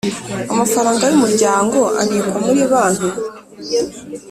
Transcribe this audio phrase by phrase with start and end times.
[0.53, 3.09] Amafaranga y’Umuryango abikwa muri Banki